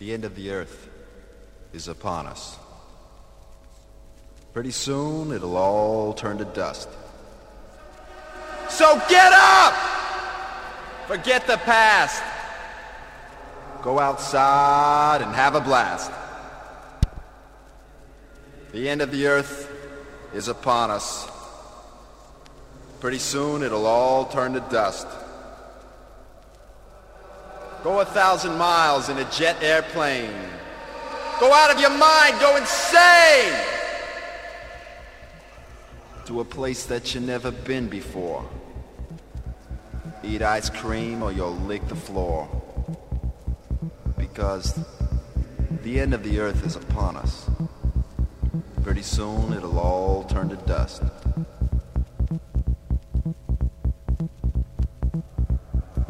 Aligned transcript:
The 0.00 0.14
end 0.14 0.24
of 0.24 0.34
the 0.34 0.50
earth 0.50 0.88
is 1.74 1.86
upon 1.86 2.26
us. 2.26 2.56
Pretty 4.54 4.70
soon 4.70 5.30
it'll 5.30 5.58
all 5.58 6.14
turn 6.14 6.38
to 6.38 6.46
dust. 6.46 6.88
So 8.70 8.94
get 9.10 9.30
up! 9.34 9.74
Forget 11.06 11.46
the 11.46 11.58
past. 11.58 12.22
Go 13.82 13.98
outside 13.98 15.20
and 15.20 15.34
have 15.34 15.54
a 15.54 15.60
blast. 15.60 16.10
The 18.72 18.88
end 18.88 19.02
of 19.02 19.10
the 19.10 19.26
earth 19.26 19.70
is 20.32 20.48
upon 20.48 20.90
us. 20.90 21.28
Pretty 23.00 23.18
soon 23.18 23.62
it'll 23.62 23.86
all 23.86 24.24
turn 24.24 24.54
to 24.54 24.60
dust. 24.60 25.06
Go 27.82 28.00
a 28.00 28.04
thousand 28.04 28.58
miles 28.58 29.08
in 29.08 29.16
a 29.16 29.30
jet 29.30 29.62
airplane. 29.62 30.34
Go 31.40 31.50
out 31.50 31.74
of 31.74 31.80
your 31.80 31.90
mind, 31.90 32.38
go 32.38 32.56
insane! 32.56 33.58
To 36.26 36.40
a 36.40 36.44
place 36.44 36.84
that 36.86 37.14
you've 37.14 37.24
never 37.24 37.50
been 37.50 37.88
before. 37.88 38.46
Eat 40.22 40.42
ice 40.42 40.68
cream 40.68 41.22
or 41.22 41.32
you'll 41.32 41.56
lick 41.56 41.86
the 41.88 41.96
floor. 41.96 42.46
Because 44.18 44.78
the 45.82 45.98
end 45.98 46.12
of 46.12 46.22
the 46.22 46.38
earth 46.38 46.66
is 46.66 46.76
upon 46.76 47.16
us. 47.16 47.48
Pretty 48.82 49.02
soon 49.02 49.54
it'll 49.54 49.78
all 49.78 50.24
turn 50.24 50.50
to 50.50 50.56
dust. 50.56 51.02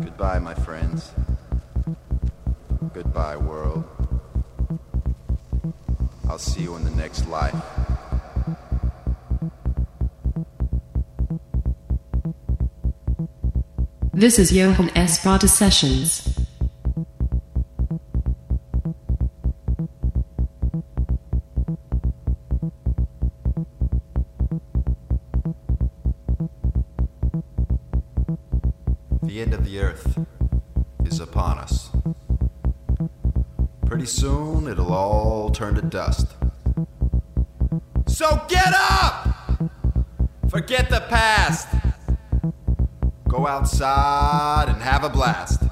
Goodbye, 0.03 0.41
my 0.41 0.55
friends. 0.55 1.13
Goodbye, 3.03 3.39
world. 3.39 3.85
I'll 6.29 6.39
see 6.39 6.61
you 6.61 6.77
in 6.77 6.85
the 6.85 6.91
next 6.91 7.27
life. 7.29 7.55
This 14.13 14.39
is 14.39 14.53
Johann 14.53 14.91
S. 14.95 15.25
Rada 15.25 15.49
Sessions. 15.49 16.29
The 29.23 29.41
end 29.41 29.55
of 29.55 29.65
the 29.65 29.79
earth 29.81 30.19
is 31.07 31.19
upon 31.19 31.57
us. 31.57 31.90
Pretty 33.91 34.07
soon 34.07 34.69
it'll 34.69 34.95
all 34.95 35.51
turn 35.51 35.75
to 35.75 35.83
dust. 35.83 36.29
So 38.07 38.41
get 38.47 38.73
up! 38.73 39.69
Forget 40.49 40.89
the 40.89 41.01
past. 41.09 41.67
Go 43.27 43.49
outside 43.49 44.69
and 44.69 44.81
have 44.81 45.03
a 45.03 45.09
blast. 45.09 45.65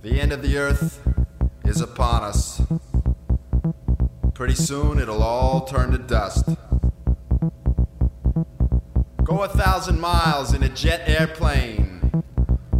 The 0.00 0.18
end 0.18 0.32
of 0.32 0.40
the 0.40 0.56
earth 0.56 1.06
is 1.64 1.82
upon 1.82 2.22
us. 2.22 2.62
Pretty 4.32 4.54
soon 4.54 4.98
it'll 4.98 5.22
all 5.22 5.66
turn 5.66 5.90
to 5.90 5.98
dust. 5.98 6.46
Go 9.22 9.42
a 9.42 9.48
thousand 9.48 10.00
miles 10.00 10.54
in 10.54 10.62
a 10.62 10.70
jet 10.70 11.02
airplane. 11.06 12.24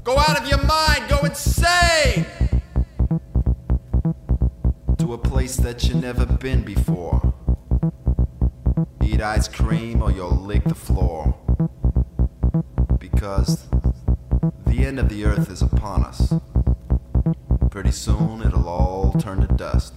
Go 0.05 0.16
out 0.16 0.41
of 0.41 0.48
your 0.48 0.64
mind, 0.64 1.05
go 1.11 1.19
insane! 1.19 2.25
To 5.09 5.14
a 5.14 5.17
place 5.17 5.56
that 5.56 5.84
you've 5.84 6.03
never 6.03 6.27
been 6.27 6.64
before. 6.64 7.33
Eat 9.03 9.22
ice 9.22 9.49
cream 9.49 10.03
or 10.03 10.12
you'll 10.12 10.37
lick 10.37 10.65
the 10.65 10.75
floor. 10.75 11.34
Because 12.99 13.69
the 14.66 14.84
end 14.84 14.99
of 14.99 15.09
the 15.09 15.25
earth 15.25 15.50
is 15.50 15.62
upon 15.62 16.05
us. 16.05 16.34
Pretty 17.71 17.91
soon 17.91 18.43
it'll 18.43 18.69
all 18.69 19.15
turn 19.19 19.41
to 19.41 19.47
dust. 19.55 19.94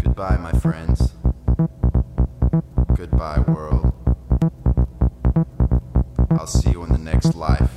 Goodbye, 0.00 0.36
my 0.36 0.52
friends. 0.52 1.14
Goodbye, 2.94 3.40
world. 3.40 3.92
I'll 6.30 6.46
see 6.46 6.70
you 6.70 6.84
in 6.84 6.92
the 6.92 6.98
next 6.98 7.34
life. 7.34 7.67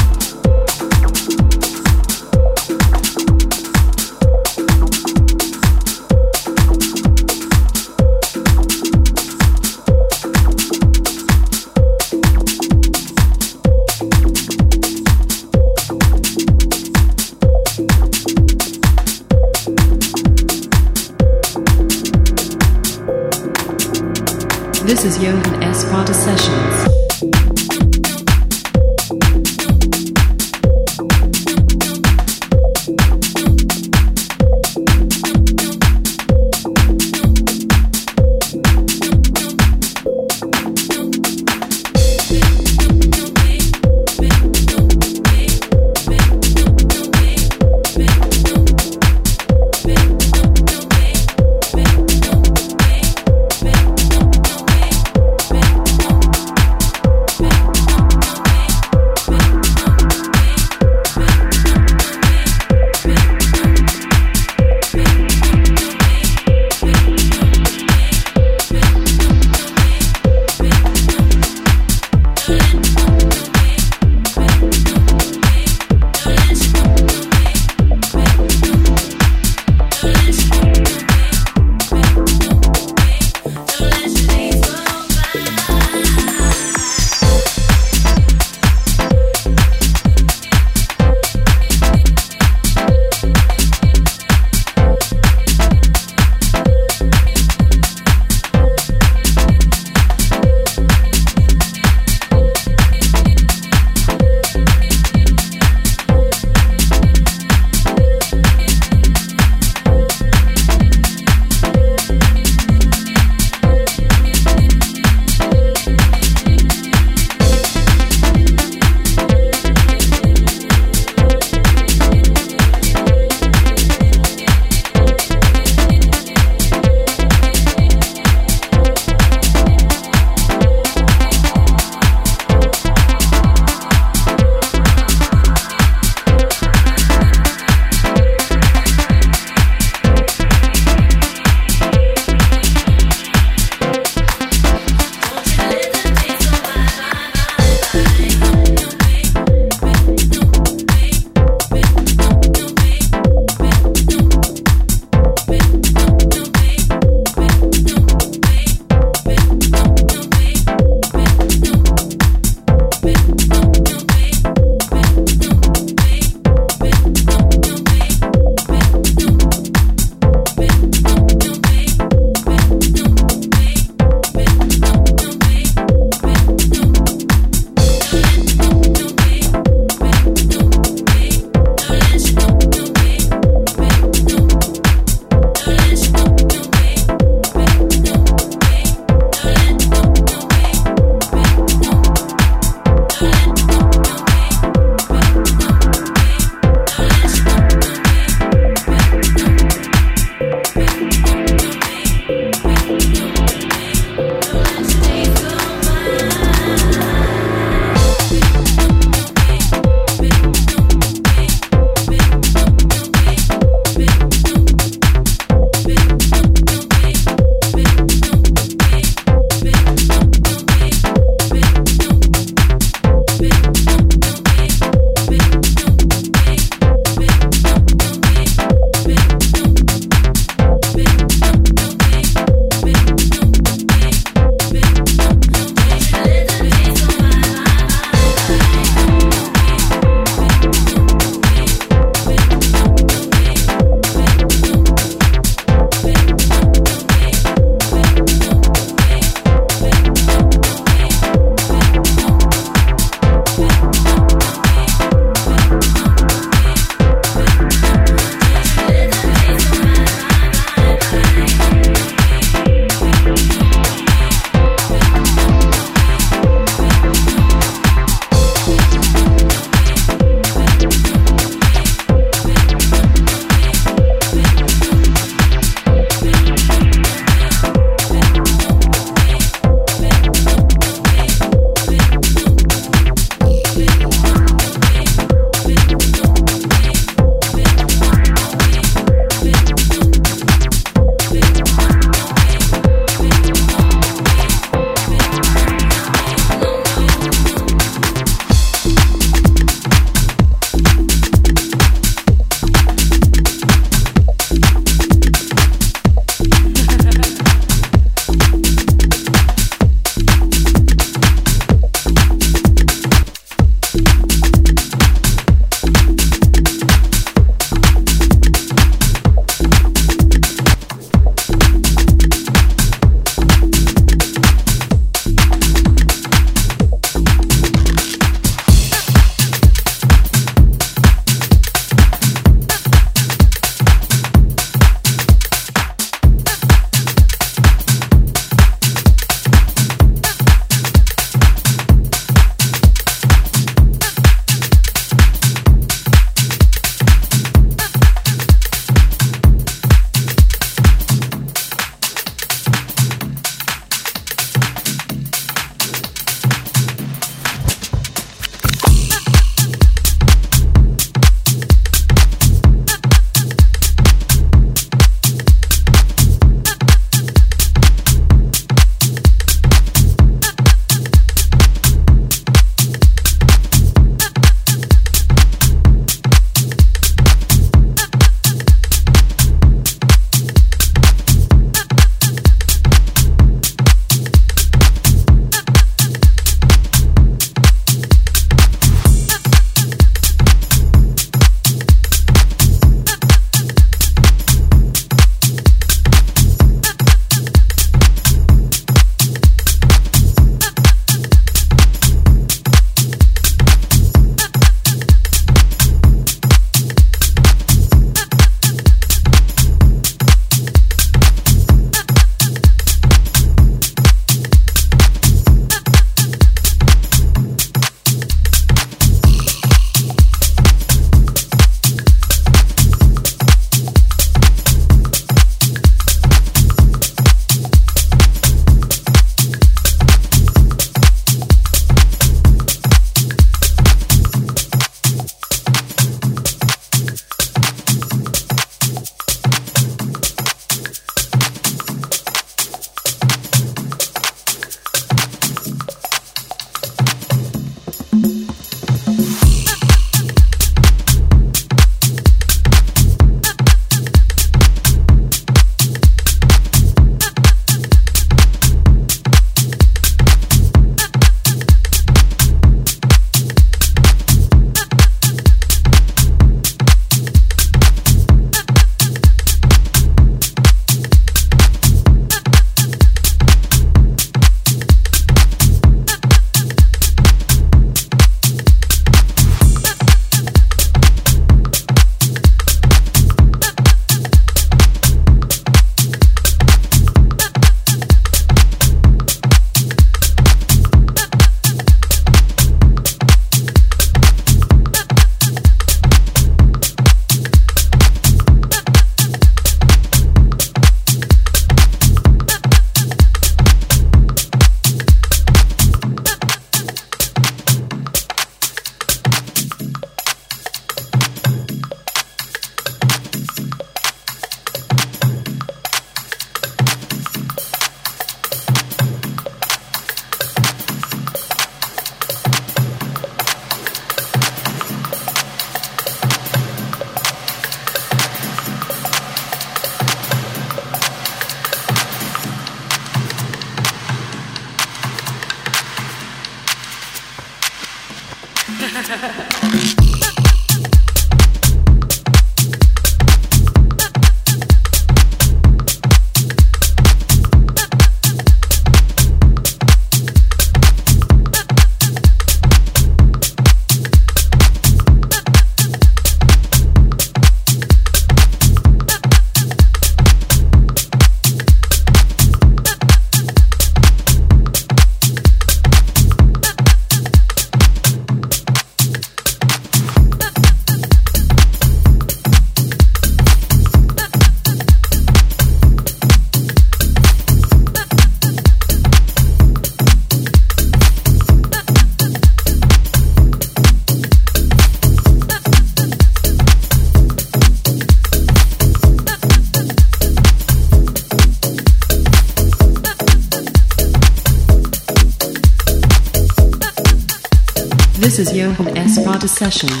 Espada 599.67 600.00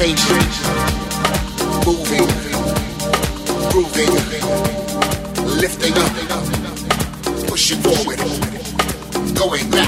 changing, 0.00 0.48
moving, 1.84 2.26
grooving, 3.68 4.12
lifting 5.60 5.92
up, 5.98 6.12
pushing 7.46 7.82
forward, 7.82 8.18
going 9.34 9.70
back, 9.70 9.79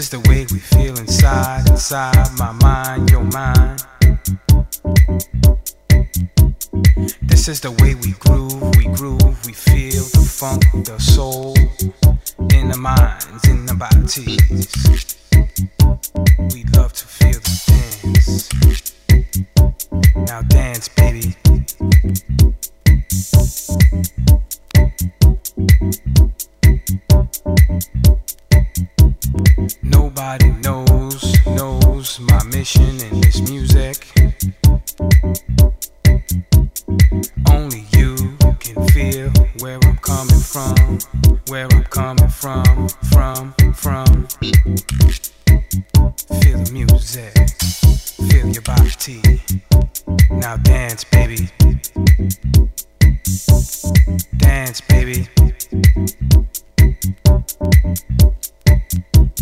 is 0.00 0.08
the 0.08 0.20
way 0.30 0.46
we 0.50 0.58
feel 0.58 0.98
inside, 0.98 1.68
inside 1.68 2.26
my 2.38 2.52
mind, 2.52 3.10
your 3.10 3.24
mind. 3.24 3.84
This 7.20 7.48
is 7.48 7.60
the 7.60 7.70
way 7.80 7.94
we 7.96 8.12
groove, 8.12 8.76
we 8.78 8.86
groove, 8.96 9.44
we 9.44 9.52
feel 9.52 10.04
the 10.16 10.24
funk, 10.26 10.64
the 10.86 10.98
soul 10.98 11.54
in 12.56 12.68
the 12.68 12.78
minds, 12.78 13.46
in 13.46 13.66
the 13.66 13.74
bodies. 13.74 15.16
We 16.54 16.64
love 16.78 16.94
to 16.94 17.06
feel 17.06 17.38
the 17.48 17.56
dance. 17.68 18.48
Now 20.14 20.40
dance, 20.40 20.88
baby. 20.88 21.36
Nobody 29.90 30.50
knows, 30.62 31.34
knows 31.46 32.20
my 32.20 32.42
mission 32.44 33.00
in 33.00 33.20
this 33.20 33.40
music. 33.48 34.06
Only 37.50 37.84
you 37.92 38.14
can 38.60 38.86
feel 38.88 39.30
where 39.60 39.78
I'm 39.84 39.96
coming 39.98 40.40
from, 40.40 40.98
where 41.48 41.66
I'm 41.72 41.84
coming 41.84 42.28
from, 42.28 42.88
from, 43.12 43.54
from. 43.74 44.26
Feel 46.40 46.58
the 46.64 46.70
music, 46.72 47.32
feel 48.28 48.46
your 48.48 48.62
body. 48.62 49.40
Now 50.30 50.56
dance, 50.56 51.04
baby. 51.04 51.48
Dance, 54.38 54.80
baby. 54.82 55.28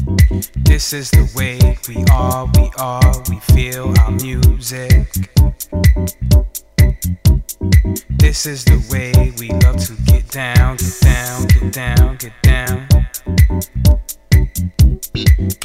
This 0.09 0.94
is 0.94 1.11
the 1.11 1.30
way 1.36 1.59
we 1.86 2.02
are, 2.11 2.46
we 2.54 2.70
are, 2.78 3.12
we 3.28 3.38
feel 3.52 3.92
our 4.00 4.11
music. 4.12 5.06
This 8.16 8.46
is 8.46 8.64
the 8.64 8.80
way 8.90 9.34
we 9.38 9.50
love 9.61 9.76
to 9.84 9.92
get 10.06 10.30
down, 10.30 10.76
get 10.76 11.00
down, 11.02 11.46
get 11.48 11.72
down, 11.72 12.16
get 12.16 12.32
down. 12.42 12.88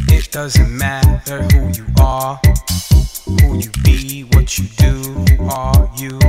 It 0.09 0.29
doesn't 0.31 0.77
matter 0.77 1.43
who 1.43 1.69
you 1.69 1.85
are, 2.01 2.37
who 3.39 3.59
you 3.59 3.69
be, 3.83 4.23
what 4.33 4.57
you 4.57 4.67
do, 4.75 4.91
who 4.91 5.47
are 5.47 5.89
you. 5.95 6.19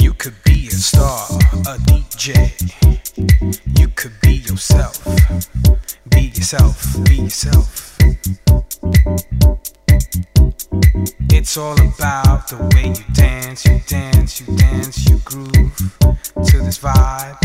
You 0.00 0.14
could 0.14 0.42
be 0.44 0.68
a 0.68 0.70
star, 0.70 1.26
a 1.68 1.76
DJ. 1.84 2.56
You 3.78 3.88
could 3.88 4.18
be 4.22 4.36
yourself. 4.36 5.06
Be 6.20 6.26
yourself, 6.26 7.04
be 7.04 7.16
yourself. 7.16 7.96
It's 11.30 11.56
all 11.56 11.80
about 11.80 12.46
the 12.46 12.58
way 12.74 12.88
you 12.88 13.14
dance, 13.14 13.64
you 13.64 13.80
dance, 13.86 14.38
you 14.38 14.54
dance, 14.54 15.08
you 15.08 15.16
groove 15.24 15.74
to 16.44 16.58
this 16.58 16.78
vibe, 16.78 17.40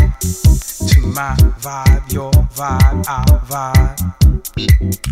to 0.91 0.99
my 1.07 1.36
vibe, 1.63 2.11
your 2.11 2.32
vibe, 2.32 3.07
our 3.07 3.39
vibe. 3.47 3.97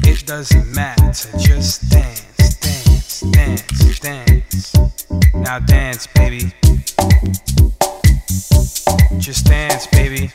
It 0.05 0.25
doesn't 0.25 0.75
matter, 0.75 1.37
just 1.37 1.89
dance, 1.89 2.55
dance, 2.59 3.21
dance, 3.21 3.99
dance. 4.01 4.75
Now 5.35 5.59
dance, 5.59 6.05
baby. 6.07 6.51
Just 9.19 9.45
dance, 9.45 9.87
baby. 9.87 10.33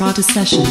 Esparta 0.00 0.22
Sessions. 0.22 0.69